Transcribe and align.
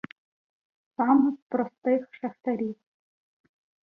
Сам 0.95 1.27
з 1.37 1.49
простих 1.49 2.07
шахтарів. 2.11 2.75